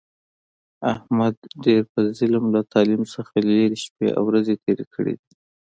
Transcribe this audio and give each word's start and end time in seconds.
احمد 0.93 1.35
ډېرې 1.63 1.89
په 1.91 1.99
ظلم، 2.17 2.45
له 2.55 2.61
تعلیم 2.73 3.01
نه 3.13 3.41
لرې 3.47 3.77
شپې 3.83 4.07
او 4.17 4.21
ورځې 4.29 4.55
تېرې 4.63 4.85
کړې 4.93 5.13
دي. 5.21 5.33